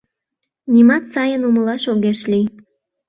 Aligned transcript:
Нимат 0.73 1.03
сайын 1.13 1.41
умылаш 1.49 1.83
огеш 1.93 2.19
лий. 2.31 2.45